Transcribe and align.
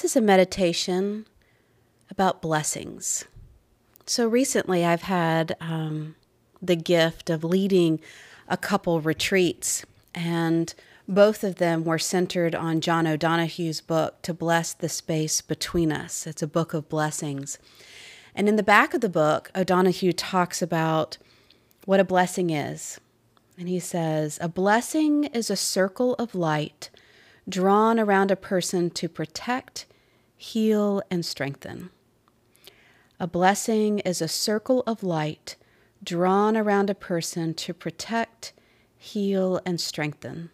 this 0.00 0.12
is 0.12 0.16
a 0.16 0.22
meditation 0.22 1.26
about 2.10 2.40
blessings. 2.40 3.26
So 4.06 4.26
recently, 4.26 4.82
I've 4.82 5.02
had 5.02 5.54
um, 5.60 6.14
the 6.62 6.74
gift 6.74 7.28
of 7.28 7.44
leading 7.44 8.00
a 8.48 8.56
couple 8.56 9.02
retreats, 9.02 9.84
and 10.14 10.72
both 11.06 11.44
of 11.44 11.56
them 11.56 11.84
were 11.84 11.98
centered 11.98 12.54
on 12.54 12.80
John 12.80 13.06
O'Donohue's 13.06 13.82
book, 13.82 14.22
To 14.22 14.32
Bless 14.32 14.72
the 14.72 14.88
Space 14.88 15.42
Between 15.42 15.92
Us. 15.92 16.26
It's 16.26 16.42
a 16.42 16.46
book 16.46 16.72
of 16.72 16.88
blessings. 16.88 17.58
And 18.34 18.48
in 18.48 18.56
the 18.56 18.62
back 18.62 18.94
of 18.94 19.02
the 19.02 19.10
book, 19.10 19.50
O'Donohue 19.54 20.14
talks 20.14 20.62
about 20.62 21.18
what 21.84 22.00
a 22.00 22.04
blessing 22.04 22.48
is. 22.48 22.98
And 23.58 23.68
he 23.68 23.78
says, 23.78 24.38
A 24.40 24.48
blessing 24.48 25.24
is 25.24 25.50
a 25.50 25.56
circle 25.56 26.14
of 26.14 26.34
light 26.34 26.88
drawn 27.46 28.00
around 28.00 28.30
a 28.30 28.36
person 28.36 28.88
to 28.90 29.06
protect, 29.06 29.84
heal, 30.40 31.02
and 31.10 31.24
strengthen. 31.24 31.90
A 33.20 33.26
blessing 33.26 33.98
is 34.00 34.22
a 34.22 34.28
circle 34.28 34.82
of 34.86 35.02
light 35.02 35.56
drawn 36.02 36.56
around 36.56 36.88
a 36.88 36.94
person 36.94 37.52
to 37.52 37.74
protect, 37.74 38.54
heal, 38.96 39.60
and 39.66 39.78
strengthen. 39.78 40.48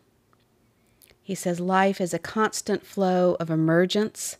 He 1.22 1.36
says 1.36 1.60
life 1.60 2.00
is 2.00 2.12
a 2.12 2.18
constant 2.18 2.84
flow 2.84 3.36
of 3.38 3.48
emergence. 3.48 4.38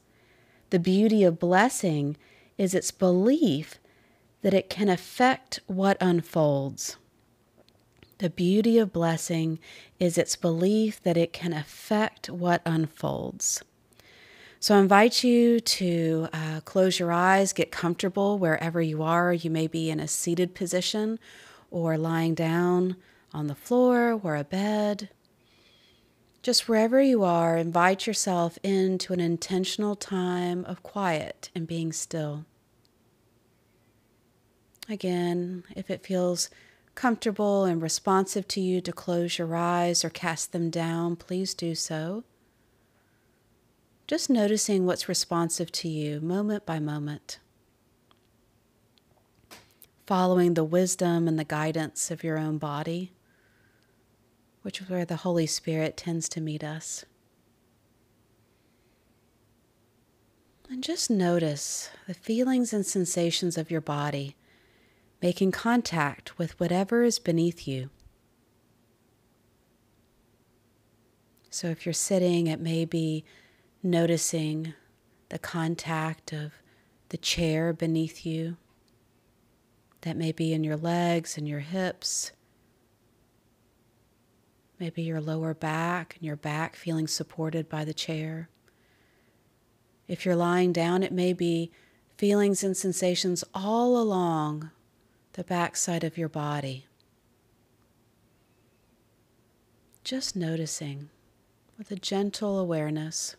The 0.70 0.80
beauty 0.80 1.22
of 1.22 1.38
blessing 1.38 2.16
is 2.58 2.74
its 2.74 2.90
belief 2.90 3.78
that 4.42 4.52
it 4.52 4.68
can 4.68 4.88
affect 4.88 5.60
what 5.68 5.96
unfolds. 6.00 6.96
The 8.18 8.30
beauty 8.30 8.78
of 8.78 8.92
blessing 8.92 9.60
is 10.00 10.18
its 10.18 10.34
belief 10.34 11.00
that 11.04 11.16
it 11.16 11.32
can 11.32 11.52
affect 11.52 12.30
what 12.30 12.62
unfolds. 12.66 13.62
So 14.58 14.74
I 14.74 14.80
invite 14.80 15.22
you 15.22 15.60
to 15.60 16.28
uh, 16.32 16.60
close 16.64 16.98
your 16.98 17.12
eyes, 17.12 17.52
get 17.52 17.70
comfortable 17.70 18.38
wherever 18.38 18.80
you 18.80 19.02
are. 19.02 19.32
You 19.32 19.50
may 19.50 19.66
be 19.66 19.90
in 19.90 20.00
a 20.00 20.08
seated 20.08 20.54
position 20.54 21.18
or 21.70 21.98
lying 21.98 22.34
down 22.34 22.96
on 23.34 23.46
the 23.46 23.54
floor 23.54 24.18
or 24.22 24.34
a 24.34 24.44
bed. 24.44 25.10
Just 26.42 26.68
wherever 26.68 27.02
you 27.02 27.22
are, 27.22 27.56
invite 27.56 28.06
yourself 28.06 28.58
into 28.62 29.12
an 29.12 29.20
intentional 29.20 29.96
time 29.96 30.64
of 30.64 30.82
quiet 30.82 31.50
and 31.54 31.66
being 31.66 31.92
still. 31.92 32.46
Again, 34.88 35.64
if 35.74 35.90
it 35.90 36.06
feels 36.06 36.48
comfortable 36.94 37.64
and 37.64 37.82
responsive 37.82 38.46
to 38.48 38.60
you 38.60 38.80
to 38.80 38.92
close 38.92 39.38
your 39.38 39.54
eyes 39.54 40.04
or 40.04 40.10
cast 40.10 40.52
them 40.52 40.70
down, 40.70 41.16
please 41.16 41.52
do 41.52 41.74
so. 41.74 42.24
Just 44.06 44.30
noticing 44.30 44.86
what's 44.86 45.08
responsive 45.08 45.72
to 45.72 45.88
you 45.88 46.20
moment 46.20 46.64
by 46.64 46.78
moment. 46.78 47.40
Following 50.06 50.54
the 50.54 50.62
wisdom 50.62 51.26
and 51.26 51.36
the 51.36 51.44
guidance 51.44 52.12
of 52.12 52.22
your 52.22 52.38
own 52.38 52.58
body, 52.58 53.12
which 54.62 54.80
is 54.80 54.88
where 54.88 55.04
the 55.04 55.16
Holy 55.16 55.46
Spirit 55.46 55.96
tends 55.96 56.28
to 56.28 56.40
meet 56.40 56.62
us. 56.62 57.04
And 60.70 60.84
just 60.84 61.10
notice 61.10 61.90
the 62.06 62.14
feelings 62.14 62.72
and 62.72 62.86
sensations 62.86 63.58
of 63.58 63.70
your 63.70 63.80
body 63.80 64.36
making 65.20 65.50
contact 65.50 66.38
with 66.38 66.58
whatever 66.60 67.02
is 67.02 67.18
beneath 67.18 67.66
you. 67.66 67.90
So 71.50 71.68
if 71.68 71.86
you're 71.86 71.92
sitting, 71.92 72.46
it 72.46 72.60
may 72.60 72.84
be 72.84 73.24
noticing 73.82 74.74
the 75.28 75.38
contact 75.38 76.32
of 76.32 76.52
the 77.08 77.16
chair 77.16 77.72
beneath 77.72 78.24
you. 78.24 78.56
That 80.02 80.16
may 80.16 80.32
be 80.32 80.52
in 80.52 80.64
your 80.64 80.76
legs 80.76 81.36
and 81.36 81.48
your 81.48 81.60
hips. 81.60 82.32
Maybe 84.78 85.02
your 85.02 85.20
lower 85.20 85.54
back 85.54 86.14
and 86.16 86.24
your 86.24 86.36
back 86.36 86.76
feeling 86.76 87.06
supported 87.06 87.68
by 87.68 87.84
the 87.84 87.94
chair. 87.94 88.48
If 90.06 90.24
you're 90.24 90.36
lying 90.36 90.72
down, 90.72 91.02
it 91.02 91.12
may 91.12 91.32
be 91.32 91.72
feelings 92.16 92.62
and 92.62 92.76
sensations 92.76 93.42
all 93.54 94.00
along 94.00 94.70
the 95.32 95.44
backside 95.44 96.04
of 96.04 96.16
your 96.16 96.28
body. 96.28 96.86
Just 100.04 100.36
noticing 100.36 101.10
with 101.76 101.90
a 101.90 101.96
gentle 101.96 102.58
awareness, 102.58 103.36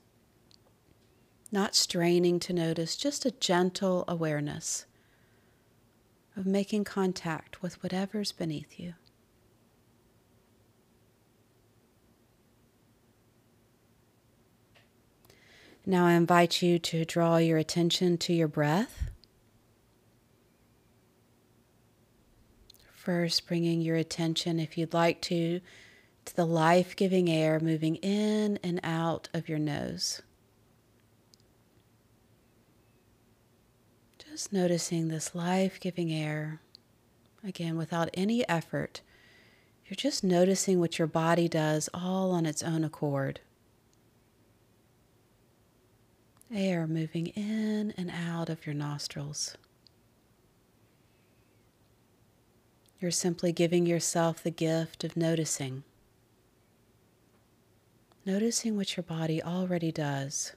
not 1.52 1.76
straining 1.76 2.40
to 2.42 2.54
notice, 2.54 2.96
just 2.96 3.26
a 3.26 3.32
gentle 3.32 4.04
awareness 4.08 4.86
of 6.36 6.46
making 6.46 6.84
contact 6.84 7.62
with 7.62 7.82
whatever's 7.82 8.32
beneath 8.32 8.80
you. 8.80 8.94
Now 15.86 16.06
I 16.06 16.14
invite 16.14 16.62
you 16.62 16.80
to 16.80 17.06
draw 17.06 17.38
your 17.38 17.58
attention 17.58 18.18
to 18.18 18.34
your 18.34 18.50
breath. 18.50 19.10
First, 22.92 23.48
bringing 23.48 23.80
your 23.80 23.96
attention, 23.96 24.60
if 24.60 24.78
you'd 24.78 24.94
like 24.94 25.22
to, 25.22 25.62
to 26.26 26.36
the 26.36 26.46
life 26.46 26.94
giving 26.94 27.30
air 27.30 27.62
moving 27.62 27.96
in 27.96 28.60
and 28.62 28.82
out 28.84 29.30
of 29.34 29.48
your 29.48 29.60
nose. 29.60 30.22
Just 34.38 34.54
noticing 34.54 35.08
this 35.08 35.34
life 35.34 35.80
giving 35.80 36.14
air, 36.14 36.62
again, 37.44 37.76
without 37.76 38.12
any 38.14 38.48
effort. 38.48 39.02
You're 39.88 39.96
just 39.96 40.24
noticing 40.24 40.80
what 40.80 41.00
your 41.00 41.08
body 41.08 41.48
does 41.48 41.90
all 41.92 42.30
on 42.30 42.46
its 42.46 42.62
own 42.62 42.84
accord. 42.84 43.40
Air 46.54 46.86
moving 46.86 47.30
in 47.30 47.96
and 47.98 48.12
out 48.12 48.48
of 48.48 48.64
your 48.64 48.76
nostrils. 48.76 49.58
You're 53.00 53.10
simply 53.10 53.52
giving 53.52 53.88
yourself 53.88 54.44
the 54.44 54.52
gift 54.52 55.04
of 55.04 55.18
noticing. 55.18 55.82
Noticing 58.24 58.78
what 58.78 58.96
your 58.96 59.04
body 59.04 59.42
already 59.42 59.92
does. 59.92 60.54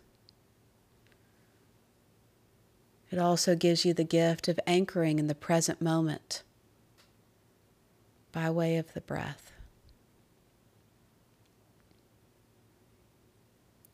It 3.11 3.19
also 3.19 3.57
gives 3.57 3.85
you 3.85 3.93
the 3.93 4.05
gift 4.05 4.47
of 4.47 4.61
anchoring 4.67 5.19
in 5.19 5.27
the 5.27 5.35
present 5.35 5.81
moment 5.81 6.43
by 8.33 8.51
way 8.51 8.77
of 8.77 8.93
the 8.95 9.01
breath. 9.01 9.53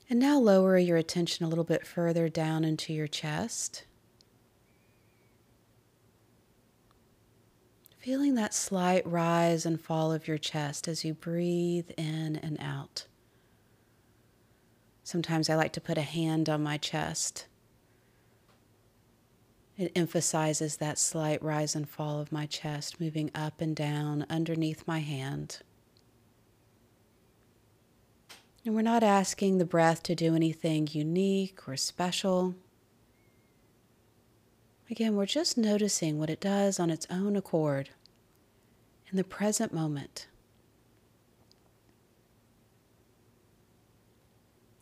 And 0.09 0.21
now 0.21 0.39
lower 0.39 0.79
your 0.79 0.99
attention 0.99 1.45
a 1.45 1.49
little 1.49 1.65
bit 1.65 1.87
further 1.87 2.29
down 2.29 2.63
into 2.63 2.93
your 2.93 3.09
chest. 3.09 3.85
Feeling 7.99 8.37
that 8.37 8.55
slight 8.55 9.05
rise 9.05 9.67
and 9.67 9.81
fall 9.81 10.13
of 10.13 10.29
your 10.29 10.39
chest 10.39 10.87
as 10.87 11.05
you 11.05 11.13
breathe 11.13 11.91
in 11.97 12.37
and 12.37 12.57
out. 12.61 13.07
Sometimes 15.03 15.51
I 15.51 15.57
like 15.57 15.73
to 15.73 15.81
put 15.81 15.99
a 15.99 16.03
hand 16.03 16.49
on 16.49 16.63
my 16.63 16.77
chest. 16.77 17.47
It 19.79 19.93
emphasizes 19.95 20.77
that 20.77 20.99
slight 20.99 21.43
rise 21.43 21.75
and 21.75 21.89
fall 21.89 22.19
of 22.19 22.33
my 22.33 22.47
chest, 22.47 22.99
moving 23.01 23.31
up 23.35 23.61
and 23.61 23.77
down 23.77 24.25
underneath 24.31 24.87
my 24.87 25.01
hand. 25.01 25.59
And 28.65 28.75
we're 28.75 28.83
not 28.83 29.03
asking 29.03 29.59
the 29.59 29.65
breath 29.65 30.03
to 30.05 30.15
do 30.15 30.35
anything 30.35 30.89
unique 30.91 31.69
or 31.69 31.77
special. 31.77 32.55
Again, 34.91 35.15
we're 35.15 35.27
just 35.27 35.59
noticing 35.59 36.19
what 36.19 36.31
it 36.31 36.41
does 36.41 36.81
on 36.81 36.91
its 36.91 37.07
own 37.11 37.37
accord 37.37 37.91
in 39.11 39.17
the 39.17 39.25
present 39.25 39.75
moment. 39.75 40.27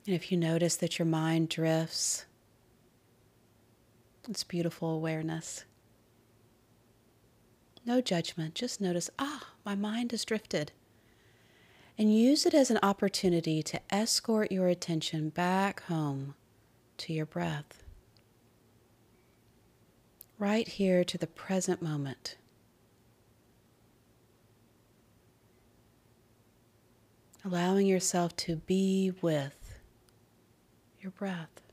And 0.06 0.14
if 0.14 0.30
you 0.30 0.38
notice 0.38 0.76
that 0.76 0.98
your 0.98 1.06
mind 1.06 1.48
drifts, 1.48 2.26
it's 4.28 4.44
beautiful 4.44 4.90
awareness. 4.90 5.64
No 7.86 8.00
judgment, 8.00 8.54
just 8.54 8.80
notice, 8.80 9.10
ah, 9.18 9.48
my 9.64 9.74
mind 9.74 10.12
has 10.12 10.24
drifted. 10.24 10.72
And 11.96 12.12
use 12.12 12.44
it 12.44 12.54
as 12.54 12.70
an 12.70 12.78
opportunity 12.82 13.62
to 13.62 13.80
escort 13.90 14.50
your 14.50 14.68
attention 14.68 15.28
back 15.28 15.82
home 15.84 16.34
to 16.98 17.12
your 17.12 17.26
breath 17.26 17.84
right 20.38 20.68
here 20.68 21.04
to 21.04 21.16
the 21.16 21.26
present 21.26 21.80
moment. 21.80 22.36
Allowing 27.44 27.86
yourself 27.86 28.34
to 28.36 28.56
be 28.56 29.12
with 29.20 29.78
your 31.00 31.12
breath. 31.12 31.63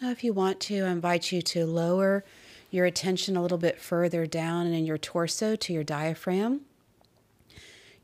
Now, 0.00 0.10
if 0.10 0.22
you 0.22 0.32
want 0.32 0.60
to, 0.60 0.84
I 0.84 0.90
invite 0.90 1.32
you 1.32 1.40
to 1.42 1.64
lower 1.64 2.24
your 2.70 2.84
attention 2.84 3.36
a 3.36 3.42
little 3.42 3.58
bit 3.58 3.80
further 3.80 4.26
down 4.26 4.66
and 4.66 4.74
in 4.74 4.84
your 4.84 4.98
torso 4.98 5.56
to 5.56 5.72
your 5.72 5.84
diaphragm. 5.84 6.62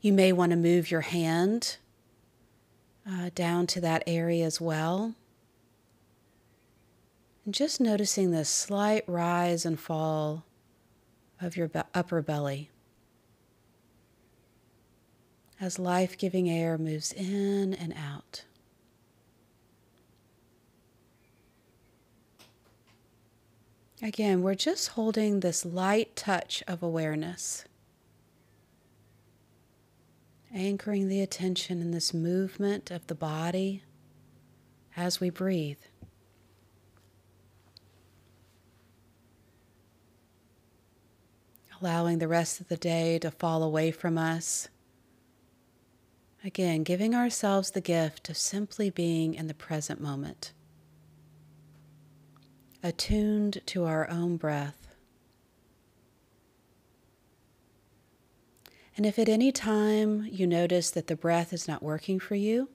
You 0.01 0.13
may 0.13 0.33
want 0.33 0.51
to 0.51 0.55
move 0.55 0.89
your 0.89 1.01
hand 1.01 1.77
uh, 3.09 3.29
down 3.35 3.67
to 3.67 3.81
that 3.81 4.03
area 4.07 4.45
as 4.45 4.59
well. 4.59 5.13
And 7.45 7.53
just 7.53 7.79
noticing 7.79 8.31
the 8.31 8.45
slight 8.45 9.03
rise 9.07 9.65
and 9.65 9.79
fall 9.79 10.45
of 11.41 11.55
your 11.55 11.67
be- 11.67 11.81
upper 11.93 12.21
belly 12.21 12.69
as 15.59 15.77
life 15.77 16.17
giving 16.17 16.49
air 16.49 16.77
moves 16.77 17.13
in 17.13 17.73
and 17.73 17.93
out. 17.93 18.43
Again, 24.03 24.41
we're 24.41 24.53
just 24.53 24.89
holding 24.89 25.39
this 25.39 25.63
light 25.63 26.13
touch 26.17 26.61
of 26.67 26.83
awareness, 26.83 27.63
anchoring 30.53 31.07
the 31.07 31.21
attention 31.21 31.79
in 31.79 31.91
this 31.91 32.13
movement 32.13 32.91
of 32.91 33.07
the 33.07 33.15
body 33.15 33.81
as 34.97 35.21
we 35.21 35.29
breathe. 35.29 35.79
Allowing 41.81 42.19
the 42.19 42.27
rest 42.27 42.59
of 42.59 42.67
the 42.67 42.75
day 42.75 43.17
to 43.19 43.31
fall 43.31 43.63
away 43.63 43.89
from 43.91 44.17
us. 44.17 44.67
Again, 46.43 46.83
giving 46.83 47.15
ourselves 47.15 47.71
the 47.71 47.79
gift 47.79 48.27
of 48.29 48.35
simply 48.35 48.89
being 48.89 49.33
in 49.33 49.47
the 49.47 49.53
present 49.53 50.01
moment 50.01 50.51
attuned 52.83 53.61
to 53.65 53.85
our 53.85 54.09
own 54.09 54.35
breath. 54.35 54.89
And 58.95 59.05
if 59.05 59.17
at 59.17 59.29
any 59.29 59.51
time 59.51 60.27
you 60.29 60.45
notice 60.45 60.91
that 60.91 61.07
the 61.07 61.15
breath 61.15 61.53
is 61.53 61.67
not 61.67 61.81
working 61.81 62.19
for 62.19 62.35
you, 62.35 62.69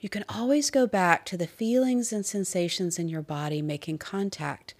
you 0.00 0.08
can 0.08 0.24
always 0.28 0.70
go 0.70 0.86
back 0.86 1.24
to 1.26 1.36
the 1.36 1.46
feelings 1.46 2.12
and 2.12 2.26
sensations 2.26 2.98
in 2.98 3.08
your 3.08 3.22
body 3.22 3.62
making 3.62 3.98
contact 3.98 4.74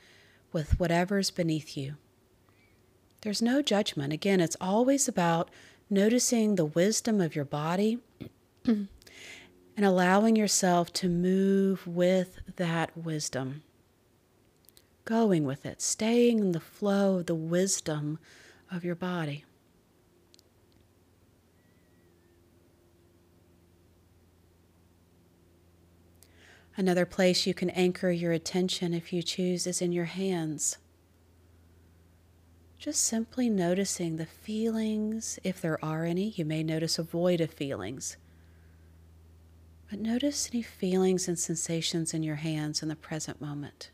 with 0.53 0.79
whatever's 0.79 1.31
beneath 1.31 1.77
you. 1.77 1.95
There's 3.23 3.41
no 3.41 3.63
judgment. 3.63 4.13
Again, 4.13 4.41
it's 4.41 4.57
always 4.61 5.07
about 5.07 5.49
noticing 5.89 6.57
the 6.57 6.65
wisdom 6.65 7.21
of 7.21 7.37
your 7.37 7.45
body 7.45 8.01
and 8.65 8.89
allowing 9.77 10.35
yourself 10.35 10.93
to 10.95 11.09
move 11.09 11.87
with 11.87 12.41
that 12.57 12.95
wisdom 12.97 13.63
going 15.05 15.45
with 15.45 15.67
it, 15.67 15.83
staying 15.83 16.39
in 16.39 16.53
the 16.53 16.61
flow 16.61 17.19
of 17.19 17.27
the 17.27 17.35
wisdom 17.35 18.19
of 18.71 18.85
your 18.85 18.95
body. 18.95 19.45
Another 26.77 27.05
place 27.05 27.47
you 27.47 27.53
can 27.53 27.71
anchor 27.71 28.11
your 28.11 28.33
attention 28.33 28.95
if 28.95 29.13
you 29.13 29.23
choose 29.23 29.67
is 29.67 29.83
in 29.83 29.93
your 29.93 30.07
hands. 30.07 30.79
Just 32.79 33.05
simply 33.05 33.49
noticing 33.49 34.17
the 34.17 34.27
feelings, 34.27 35.39
if 35.45 35.61
there 35.61 35.83
are 35.85 36.05
any. 36.05 36.31
You 36.31 36.45
may 36.45 36.63
notice 36.65 36.99
a 36.99 37.03
void 37.03 37.41
of 37.41 37.51
feelings. 37.51 38.17
But 39.89 40.01
notice 40.01 40.49
any 40.53 40.63
feelings 40.63 41.29
and 41.29 41.39
sensations 41.39 42.15
in 42.15 42.23
your 42.23 42.37
hands 42.37 42.83
in 42.83 42.89
the 42.89 42.97
present 42.97 43.41
moment. 43.41 43.91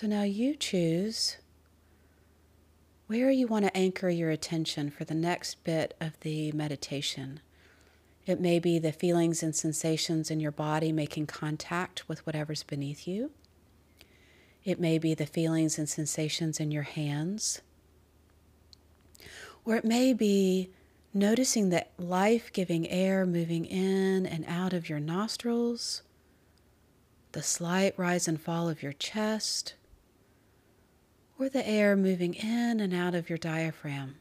So 0.00 0.06
now 0.06 0.22
you 0.22 0.54
choose 0.54 1.36
where 3.06 3.30
you 3.30 3.46
want 3.46 3.66
to 3.66 3.76
anchor 3.76 4.08
your 4.08 4.30
attention 4.30 4.88
for 4.88 5.04
the 5.04 5.14
next 5.14 5.62
bit 5.62 5.94
of 6.00 6.18
the 6.20 6.52
meditation. 6.52 7.40
It 8.24 8.40
may 8.40 8.60
be 8.60 8.78
the 8.78 8.92
feelings 8.92 9.42
and 9.42 9.54
sensations 9.54 10.30
in 10.30 10.40
your 10.40 10.52
body 10.52 10.90
making 10.90 11.26
contact 11.26 12.08
with 12.08 12.24
whatever's 12.24 12.62
beneath 12.62 13.06
you. 13.06 13.32
It 14.64 14.80
may 14.80 14.96
be 14.96 15.12
the 15.12 15.26
feelings 15.26 15.78
and 15.78 15.86
sensations 15.86 16.58
in 16.60 16.70
your 16.70 16.84
hands. 16.84 17.60
Or 19.66 19.76
it 19.76 19.84
may 19.84 20.14
be 20.14 20.70
noticing 21.12 21.68
the 21.68 21.84
life 21.98 22.50
giving 22.54 22.88
air 22.88 23.26
moving 23.26 23.66
in 23.66 24.24
and 24.24 24.46
out 24.48 24.72
of 24.72 24.88
your 24.88 24.98
nostrils, 24.98 26.00
the 27.32 27.42
slight 27.42 27.92
rise 27.98 28.26
and 28.26 28.40
fall 28.40 28.66
of 28.66 28.82
your 28.82 28.94
chest 28.94 29.74
or 31.40 31.48
the 31.48 31.66
air 31.66 31.96
moving 31.96 32.34
in 32.34 32.80
and 32.80 32.92
out 32.92 33.14
of 33.14 33.30
your 33.30 33.38
diaphragm. 33.38 34.16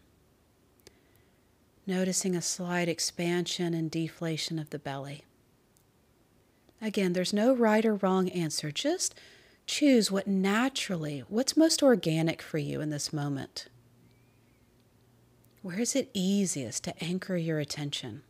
Noticing 1.86 2.34
a 2.34 2.42
slight 2.42 2.88
expansion 2.88 3.74
and 3.74 3.92
deflation 3.92 4.58
of 4.58 4.70
the 4.70 4.80
belly. 4.80 5.26
Again, 6.82 7.12
there's 7.12 7.34
no 7.34 7.54
right 7.54 7.86
or 7.86 7.96
wrong 7.96 8.30
answer. 8.30 8.72
Just 8.72 9.16
choose 9.66 10.10
what 10.10 10.28
naturally, 10.28 11.26
what's 11.28 11.58
most 11.58 11.84
organic 11.84 12.42
for 12.42 12.58
you 12.58 12.80
in 12.80 12.90
this 12.90 13.12
moment. 13.12 13.68
Where 15.62 15.82
is 15.82 15.98
it 15.98 16.10
easiest 16.14 16.86
to 16.86 17.04
anchor 17.04 17.36
your 17.36 17.60
attention? 17.60 18.22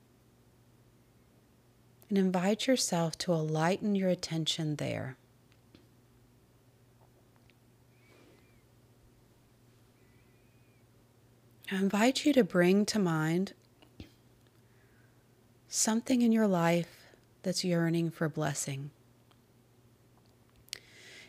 And 2.10 2.18
invite 2.18 2.66
yourself 2.66 3.20
to 3.20 3.34
lighten 3.34 3.94
your 3.94 4.10
attention 4.10 4.78
there. 4.78 5.19
I 11.72 11.76
invite 11.76 12.26
you 12.26 12.34
to 12.34 12.44
bring 12.44 12.84
to 12.88 12.98
mind 12.98 13.54
something 15.68 16.24
in 16.24 16.32
your 16.32 16.48
life 16.48 17.10
that's 17.44 17.64
yearning 17.64 18.10
for 18.10 18.28
blessing. 18.28 18.90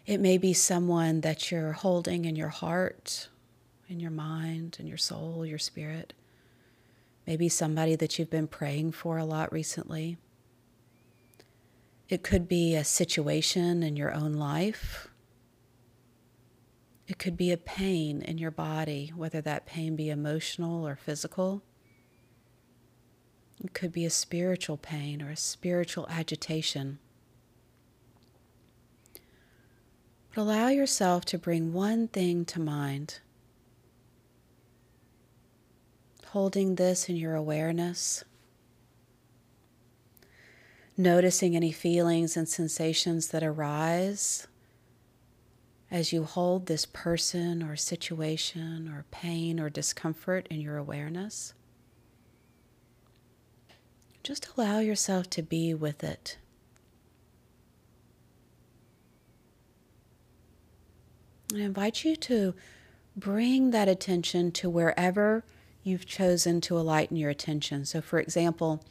It 0.07 0.19
may 0.19 0.39
be 0.39 0.55
someone 0.55 1.21
that 1.21 1.51
you're 1.51 1.73
holding 1.73 2.25
in 2.25 2.37
your 2.37 2.49
heart, 2.49 3.29
in 3.87 4.01
your 4.01 4.11
mind, 4.11 4.79
in 4.81 4.87
your 4.87 4.97
soul, 4.97 5.45
your 5.45 5.59
spirit. 5.59 6.15
Maybe 7.27 7.51
somebody 7.51 7.95
that 7.97 8.19
you've 8.19 8.31
been 8.31 8.49
praying 8.49 8.93
for 8.93 9.19
a 9.19 9.27
lot 9.27 9.53
recently. 9.53 10.17
It 12.09 12.23
could 12.23 12.49
be 12.49 12.75
a 12.75 12.83
situation 12.83 13.83
in 13.83 13.95
your 13.95 14.13
own 14.13 14.33
life 14.33 15.10
it 17.11 17.19
could 17.19 17.37
be 17.37 17.51
a 17.51 17.57
pain 17.57 18.23
in 18.23 18.39
your 18.39 18.53
body, 18.53 19.13
whether 19.17 19.41
that 19.41 19.67
pain 19.67 19.97
be 19.97 20.09
emotional 20.11 20.87
or 20.87 20.95
physical. 20.95 21.61
It 23.65 23.75
could 23.75 23.91
be 23.91 24.05
a 24.05 24.11
spiritual 24.11 24.77
pain 24.77 25.21
or 25.21 25.31
a 25.31 25.37
spiritual 25.37 26.07
agitation. 26.09 27.01
But 30.33 30.43
allow 30.43 30.69
yourself 30.69 31.25
to 31.27 31.39
bring 31.39 31.73
one 31.73 32.07
thing 32.07 32.45
to 32.45 32.61
mind. 32.61 33.19
Holding 36.29 36.77
this 36.77 37.09
in 37.09 37.17
your 37.17 37.35
awareness, 37.35 38.23
noticing 40.97 41.57
any 41.57 41.73
feelings 41.73 42.37
and 42.37 42.49
sensations 42.49 43.29
that 43.29 43.43
arise 43.43 44.47
as 45.91 46.13
you 46.13 46.25
hold 46.25 46.67
this 46.67 46.87
person 46.87 47.63
or 47.63 47.77
situation 47.77 48.89
or 48.89 49.05
pain 49.11 49.59
or 49.59 49.69
discomfort 49.69 50.47
in 50.49 50.61
your 50.61 50.77
awareness, 50.77 51.53
just 54.23 54.49
allow 54.57 54.79
yourself 54.79 55.29
to 55.31 55.43
be 55.43 55.75
with 55.75 56.05
it. 56.05 56.39
I 61.55 61.61
invite 61.61 62.05
you 62.05 62.15
to 62.15 62.55
bring 63.17 63.71
that 63.73 63.89
attention 63.89 64.53
to 64.53 64.71
wherever 64.71 65.45
you've 65.83 66.07
chosen 66.07 66.61
to 66.61 66.79
alighten 66.79 67.17
your 67.17 67.31
attention. 67.31 67.85
So, 67.85 68.01
for 68.01 68.21
example, 68.21 68.85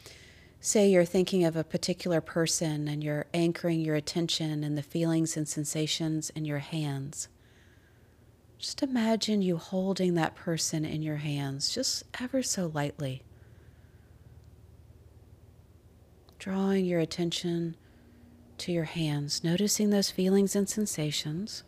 say 0.62 0.89
you're 0.89 1.06
thinking 1.06 1.46
of 1.46 1.56
a 1.56 1.63
particular 1.63 2.20
person 2.20 2.88
and 2.88 3.04
you're 3.04 3.25
anchoring 3.34 3.82
your 3.82 3.96
attention 3.96 4.63
in 4.63 4.75
the 4.75 4.84
feelings 4.84 5.38
and 5.38 5.48
sensations 5.48 6.30
in 6.32 6.46
your 6.46 6.60
hands. 6.60 7.30
Just 8.58 8.84
imagine 8.84 9.42
you 9.42 9.56
holding 9.56 10.16
that 10.16 10.36
person 10.36 10.84
in 10.84 11.01
your 11.01 11.18
hands, 11.18 11.74
just 11.74 12.04
ever 12.20 12.44
so 12.44 12.70
lightly. 12.74 13.24
Drawing 16.39 16.86
your 16.86 17.00
attention 17.00 17.78
to 18.58 18.74
your 18.74 18.84
hands, 18.84 19.44
noticing 19.44 19.89
those 19.92 20.12
feelings 20.12 20.58
and 20.58 20.68
sensations. 20.68 21.63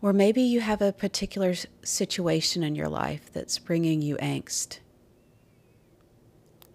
Or 0.00 0.14
maybe 0.14 0.40
you 0.40 0.60
have 0.60 0.80
a 0.80 0.92
particular 0.92 1.54
situation 1.82 2.62
in 2.62 2.74
your 2.74 2.88
life 2.88 3.30
that's 3.32 3.58
bringing 3.58 4.00
you 4.00 4.16
angst. 4.16 4.78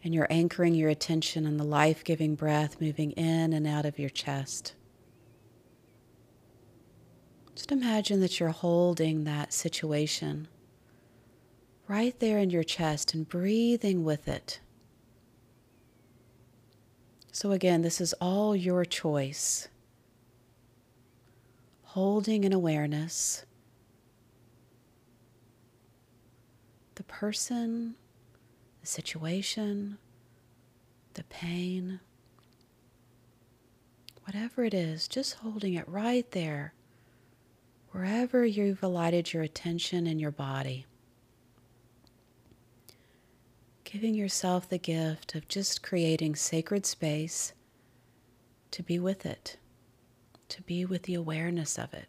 And 0.04 0.14
you're 0.14 0.28
anchoring 0.30 0.76
your 0.76 0.90
attention 0.90 1.46
on 1.46 1.58
the 1.58 1.64
life 1.64 2.04
giving 2.04 2.36
breath 2.36 2.80
moving 2.80 3.12
in 3.12 3.54
and 3.54 3.68
out 3.68 3.86
of 3.86 4.00
your 4.00 4.10
chest. 4.10 4.74
Just 7.56 7.72
imagine 7.72 8.22
that 8.22 8.40
you're 8.40 8.50
holding 8.50 9.26
that 9.26 9.52
situation 9.54 10.48
right 11.90 12.18
there 12.20 12.38
in 12.38 12.50
your 12.50 12.64
chest 12.64 13.14
and 13.14 13.28
breathing 13.28 14.06
with 14.06 14.28
it. 14.28 14.62
So, 17.32 17.52
again, 17.52 17.82
this 17.82 18.00
is 18.00 18.14
all 18.22 18.56
your 18.56 18.86
choice. 18.86 19.68
Holding 21.84 22.46
an 22.46 22.54
awareness 22.54 23.46
the 27.00 27.04
person, 27.04 27.96
the 28.82 28.88
situation, 28.88 29.98
the 31.14 31.24
pain, 31.26 32.00
whatever 34.26 34.64
it 34.64 34.74
is, 34.74 35.08
just 35.08 35.36
holding 35.36 35.74
it 35.74 35.88
right 35.88 36.30
there, 36.32 36.74
wherever 37.92 38.46
you've 38.46 38.84
alighted 38.84 39.34
your 39.34 39.44
attention 39.44 40.08
in 40.08 40.20
your 40.20 40.32
body 40.32 40.86
giving 43.92 44.14
yourself 44.14 44.70
the 44.70 44.78
gift 44.78 45.34
of 45.34 45.48
just 45.48 45.82
creating 45.82 46.36
sacred 46.36 46.86
space 46.86 47.54
to 48.70 48.84
be 48.84 49.00
with 49.00 49.26
it, 49.26 49.58
to 50.48 50.62
be 50.62 50.86
with 50.86 51.04
the 51.04 51.16
awareness 51.16 51.80
of 51.80 51.92
it. 51.92 52.06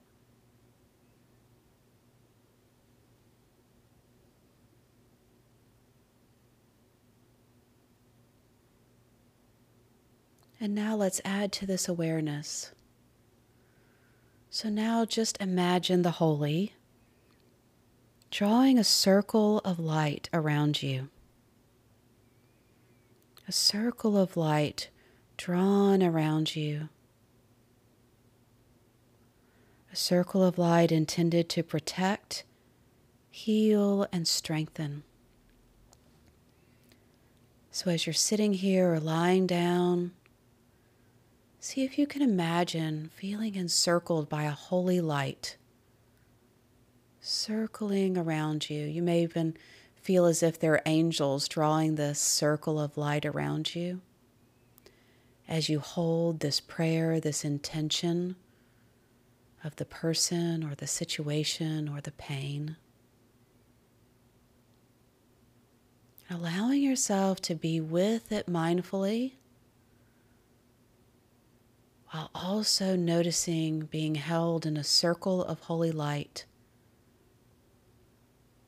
And 10.61 10.75
now 10.75 10.95
let's 10.95 11.23
add 11.25 11.53
to 11.53 11.67
this 11.67 11.89
awareness. 11.89 12.73
So 14.51 14.69
now 14.69 15.05
just 15.05 15.41
imagine 15.41 16.03
the 16.03 16.13
holy 16.13 16.75
drawing 18.31 18.79
a 18.79 18.85
circle 18.85 19.59
of 19.65 19.81
light 19.81 20.29
around 20.33 20.83
you 20.83 21.09
a 23.51 23.53
circle 23.53 24.17
of 24.17 24.37
light 24.37 24.91
drawn 25.37 26.05
around 26.05 26.55
you. 26.55 26.89
A 29.93 29.97
circle 29.97 30.45
of 30.45 30.57
light 30.57 30.93
intended 30.93 31.49
to 31.49 31.65
protect, 31.65 32.45
heal, 33.29 34.07
and 34.13 34.29
strengthen. 34.29 35.03
So, 37.73 37.91
as 37.91 38.07
you're 38.07 38.13
sitting 38.13 38.53
here 38.53 38.95
or 38.95 39.01
lying 39.01 39.49
down, 39.49 40.13
see 41.61 41.85
if 41.85 41.99
you 41.99 42.07
can 42.07 42.23
imagine 42.23 43.11
feeling 43.15 43.55
encircled 43.55 44.29
by 44.29 44.45
a 44.45 44.51
holy 44.51 45.01
light 45.01 45.59
circling 47.21 48.17
around 48.17 48.71
you. 48.71 48.87
You 48.87 49.03
may 49.03 49.23
even 49.23 49.55
feel 49.95 50.25
as 50.25 50.43
if 50.43 50.59
there 50.59 50.73
are 50.73 50.83
angels 50.87 51.47
drawing 51.47 51.95
this 51.95 52.19
circle 52.19 52.81
of 52.81 52.97
light 52.97 53.27
around 53.27 53.75
you. 53.75 54.01
As 55.47 55.69
you 55.69 55.81
hold 55.81 56.41
this 56.41 56.61
prayer, 56.61 57.21
this 57.21 57.45
intention 57.45 58.37
of 59.63 59.77
the 59.77 59.85
person 59.85 60.65
or 60.65 60.75
the 60.75 60.87
situation 60.87 61.89
or 61.89 62.01
the 62.01 62.13
pain, 62.13 62.77
allowing 66.31 66.81
yourself 66.81 67.43
to 67.43 67.55
be 67.55 67.81
with 67.81 68.33
it 68.33 68.47
mindfully 68.47 69.33
while 72.11 72.31
also 72.35 72.97
noticing 72.97 73.81
being 73.81 74.17
held 74.17 74.67
in 74.67 74.77
a 74.77 74.85
circle 74.85 75.45
of 75.45 75.61
holy 75.61 75.93
light 75.93 76.45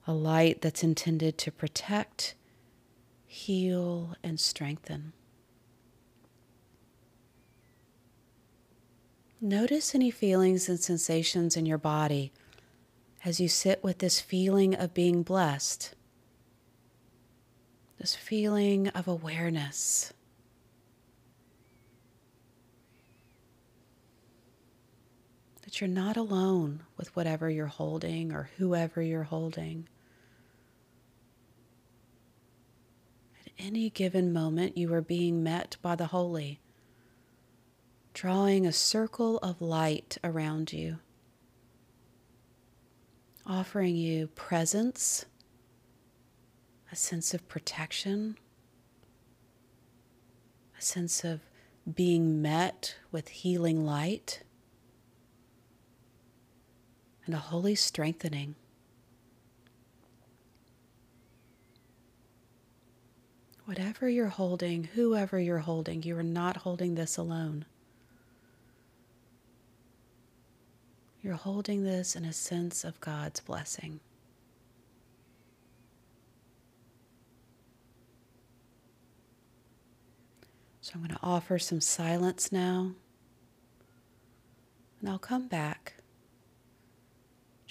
a 0.07 0.13
light 0.13 0.61
that's 0.61 0.83
intended 0.83 1.39
to 1.39 1.53
protect, 1.53 2.35
heal, 3.25 4.17
and 4.23 4.41
strengthen. 4.41 5.13
Notice 9.41 9.95
any 9.95 10.11
feelings 10.11 10.69
and 10.69 10.79
sensations 10.79 11.57
in 11.57 11.67
your 11.67 11.79
body 11.79 12.33
as 13.25 13.41
you 13.41 13.49
sit 13.49 13.83
with 13.83 13.99
this 13.99 14.21
feeling 14.21 14.75
of 14.75 14.95
being 14.95 15.23
blessed, 15.23 15.95
this 17.99 18.15
feeling 18.15 18.89
of 18.89 19.07
awareness. 19.07 20.13
You're 25.81 25.89
not 25.89 26.17
alone 26.17 26.83
with 26.97 27.15
whatever 27.17 27.51
you're 27.51 27.67
holding 27.67 28.33
or 28.33 28.51
whoever 28.59 29.03
you're 29.03 29.25
holding. 29.25 29.89
At 33.45 33.53
any 33.59 33.91
given 33.91 34.33
moment, 34.33 34.77
you 34.77 34.93
are 34.93 35.01
being 35.01 35.43
met 35.43 35.77
by 35.83 35.97
the 35.97 36.09
holy, 36.09 36.61
drawing 38.13 38.67
a 38.67 38.73
circle 38.73 39.39
of 39.39 39.61
light 39.61 40.19
around 40.23 40.73
you, 40.73 40.99
offering 43.47 43.97
you 43.97 44.29
presence, 44.29 45.25
a 46.93 46.97
sense 46.97 47.35
of 47.35 47.49
protection, 47.49 48.37
a 50.79 50.83
sense 50.83 51.25
of 51.25 51.41
being 51.93 52.41
met 52.41 52.97
with 53.11 53.29
healing 53.29 53.85
light, 53.85 54.43
and 57.27 57.35
a 57.35 57.39
holy 57.39 57.75
strengthening. 57.75 58.55
Whatever 63.65 64.09
you're 64.09 64.27
holding, 64.27 64.85
whoever 64.85 65.39
you're 65.39 65.59
holding, 65.59 66.03
you 66.03 66.19
are 66.19 66.23
not 66.23 66.59
holding 66.59 66.95
this 66.95 67.17
alone. 67.17 67.65
You're 71.23 71.35
holding 71.35 71.85
this 71.85 72.17
in 72.17 72.25
a 72.25 72.33
sense 72.33 72.83
of 72.83 73.01
God's 73.01 73.39
blessing. 73.39 74.01
So 80.81 80.95
I'm 80.95 81.01
going 81.01 81.15
to 81.15 81.21
offer 81.23 81.61
some 81.61 81.81
silence 81.81 82.51
now. 82.51 82.91
And 85.01 85.09
I'll 85.09 85.19
come 85.21 85.47
back. 85.47 86.02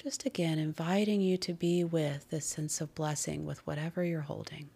Just 0.01 0.25
again, 0.25 0.57
inviting 0.57 1.21
you 1.21 1.37
to 1.37 1.53
be 1.53 1.83
with 1.83 2.31
this 2.31 2.47
sense 2.47 2.81
of 2.81 2.95
blessing 2.95 3.45
with 3.45 3.65
whatever 3.67 4.03
you're 4.03 4.21
holding. 4.21 4.71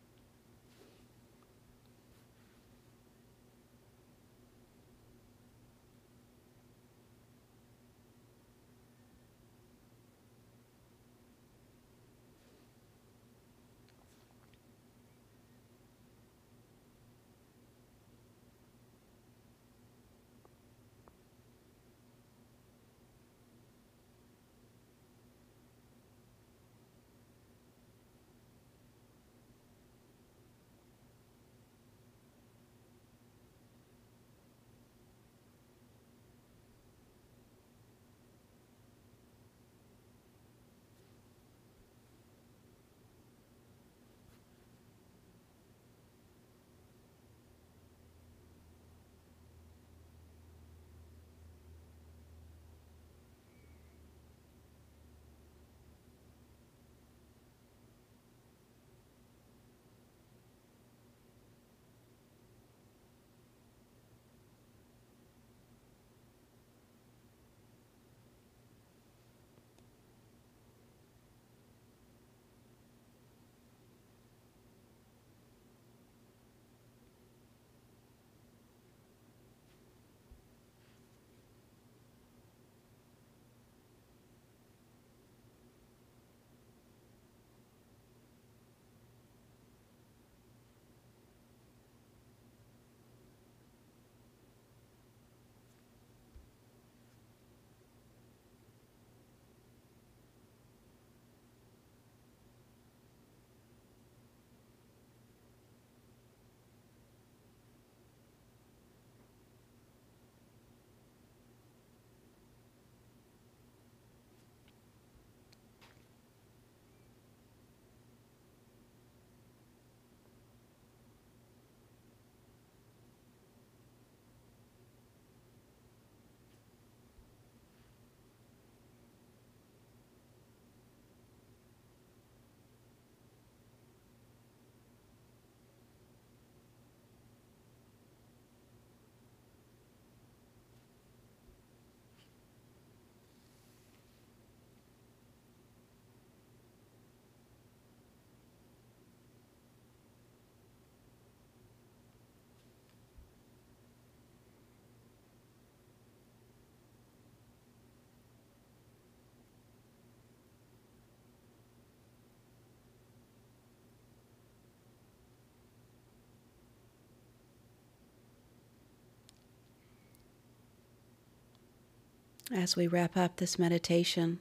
As 172.53 172.75
we 172.75 172.85
wrap 172.85 173.17
up 173.17 173.37
this 173.37 173.57
meditation, 173.57 174.39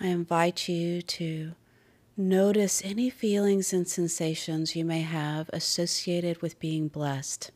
I 0.00 0.08
invite 0.08 0.68
you 0.68 1.00
to 1.00 1.52
notice 2.16 2.82
any 2.84 3.08
feelings 3.08 3.72
and 3.72 3.86
sensations 3.86 4.74
you 4.74 4.84
may 4.84 5.02
have 5.02 5.48
associated 5.52 6.42
with 6.42 6.58
being 6.58 6.88
blessed. 6.88 7.52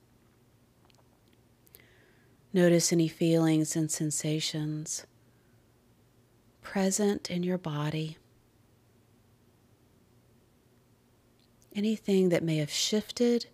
Notice 2.53 2.93
any 2.93 3.09
feelings 3.09 3.75
and 3.75 3.91
sensations 3.91 5.07
present 6.63 7.33
in 7.33 7.43
your 7.43 7.59
body. 7.59 8.17
Anything 11.75 12.29
that 12.29 12.45
may 12.45 12.59
have 12.59 12.71
shifted, 12.71 13.47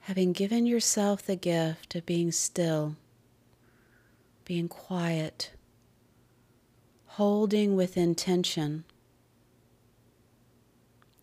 having 0.00 0.34
given 0.34 0.66
yourself 0.66 1.24
the 1.24 1.34
gift 1.34 1.94
of 1.94 2.04
being 2.04 2.30
still, 2.30 2.96
being 4.46 4.68
quiet, 4.68 5.50
holding 7.04 7.76
with 7.76 7.98
intention. 7.98 8.84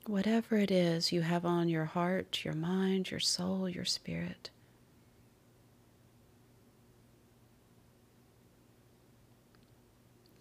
Whatever 0.06 0.58
it 0.58 0.70
is 0.70 1.12
you 1.12 1.22
have 1.22 1.46
on 1.46 1.70
your 1.70 1.86
heart, 1.86 2.44
your 2.44 2.54
mind, 2.54 3.10
your 3.10 3.20
soul, 3.20 3.68
your 3.68 3.86
spirit. 3.86 4.52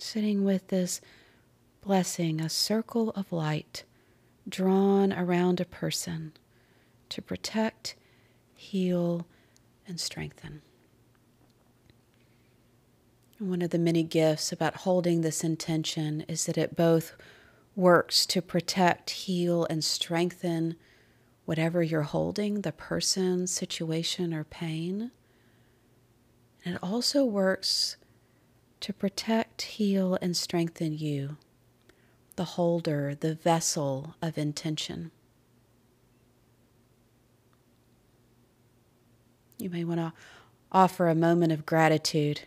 sitting 0.03 0.45
with 0.45 0.69
this 0.69 1.01
blessing, 1.81 2.39
a 2.39 2.49
circle 2.49 3.11
of 3.11 3.33
light 3.33 3.85
drawn 4.47 5.13
around 5.13 5.61
a 5.61 5.65
person 5.65 6.33
to 7.09 7.23
protect, 7.23 7.95
heal, 8.55 9.27
and 9.87 9.99
strengthen. 9.99 10.61
One 13.43 13.63
of 13.63 13.71
the 13.71 13.79
many 13.79 14.03
gifts 14.03 14.53
about 14.53 14.77
holding 14.77 15.21
this 15.21 15.43
intention 15.43 16.23
is 16.29 16.47
that 16.47 16.57
it 16.57 16.77
both 16.77 17.17
works 17.75 18.25
to 18.27 18.41
protect, 18.41 19.11
heal, 19.11 19.67
and 19.69 19.83
strengthen 19.83 20.77
whatever 21.45 21.83
you're 21.83 22.03
holding 22.03 22.61
the 22.61 22.73
person, 22.73 23.47
situation, 23.47 24.33
or 24.33 24.45
pain. 24.45 25.11
And 26.65 26.77
it 26.77 26.83
also 26.83 27.25
works 27.25 27.97
to 28.81 28.93
protect, 28.93 29.63
heal, 29.63 30.17
and 30.23 30.37
strengthen 30.37 30.97
you, 30.97 31.37
the 32.37 32.45
holder, 32.45 33.15
the 33.19 33.35
vessel 33.35 34.15
of 34.23 34.39
intention. 34.39 35.11
You 39.59 39.71
may 39.71 39.85
want 39.85 40.01
to 40.01 40.13
offer 40.71 41.09
a 41.09 41.15
moment 41.15 41.53
of 41.53 41.67
gratitude 41.67 42.43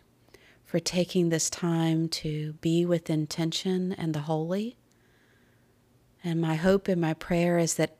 for 0.65 0.79
taking 0.79 1.29
this 1.29 1.49
time 1.49 2.09
to 2.09 2.53
be 2.53 2.85
with 2.85 3.09
intention 3.09 3.93
and 3.93 4.13
the 4.13 4.21
holy. 4.21 4.77
And 6.23 6.41
my 6.41 6.55
hope 6.55 6.87
and 6.87 6.99
my 6.99 7.13
prayer 7.13 7.57
is 7.57 7.75
that 7.75 7.97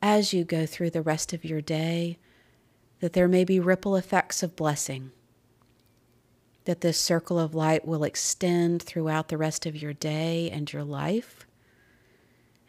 as 0.00 0.32
you 0.32 0.44
go 0.44 0.66
through 0.66 0.90
the 0.90 1.02
rest 1.02 1.32
of 1.32 1.44
your 1.44 1.60
day, 1.60 2.18
that 3.00 3.14
there 3.14 3.28
may 3.28 3.44
be 3.44 3.58
ripple 3.58 3.96
effects 3.96 4.42
of 4.42 4.54
blessing 4.54 5.10
that 6.64 6.80
this 6.80 6.98
circle 6.98 7.38
of 7.38 7.54
light 7.54 7.86
will 7.86 8.04
extend 8.04 8.82
throughout 8.82 9.28
the 9.28 9.38
rest 9.38 9.66
of 9.66 9.80
your 9.80 9.92
day 9.92 10.50
and 10.50 10.72
your 10.72 10.84
life. 10.84 11.46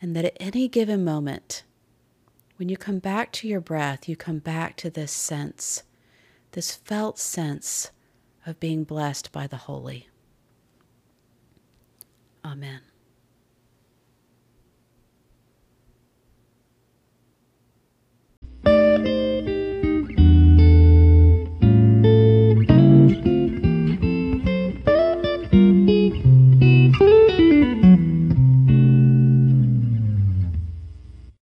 And 0.01 0.15
that 0.15 0.25
at 0.25 0.37
any 0.39 0.67
given 0.67 1.03
moment, 1.03 1.63
when 2.57 2.69
you 2.69 2.77
come 2.77 2.99
back 2.99 3.31
to 3.33 3.47
your 3.47 3.61
breath, 3.61 4.09
you 4.09 4.15
come 4.15 4.39
back 4.39 4.75
to 4.77 4.89
this 4.89 5.11
sense, 5.11 5.83
this 6.51 6.75
felt 6.75 7.17
sense 7.19 7.91
of 8.45 8.59
being 8.59 8.83
blessed 8.83 9.31
by 9.31 9.47
the 9.47 9.57
holy. 9.57 10.07
Amen. 12.45 12.81